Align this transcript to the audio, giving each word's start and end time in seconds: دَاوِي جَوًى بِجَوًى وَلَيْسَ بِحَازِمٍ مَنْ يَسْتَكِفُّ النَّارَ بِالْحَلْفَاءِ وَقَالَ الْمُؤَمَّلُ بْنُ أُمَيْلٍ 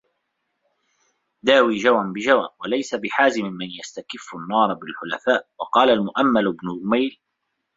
دَاوِي 1.43 1.77
جَوًى 1.77 2.13
بِجَوًى 2.13 2.49
وَلَيْسَ 2.59 2.95
بِحَازِمٍ 2.95 3.45
مَنْ 3.45 3.67
يَسْتَكِفُّ 3.79 4.35
النَّارَ 4.35 4.73
بِالْحَلْفَاءِ 4.73 5.47
وَقَالَ 5.59 5.89
الْمُؤَمَّلُ 5.89 6.51
بْنُ 6.53 6.81
أُمَيْلٍ 6.87 7.21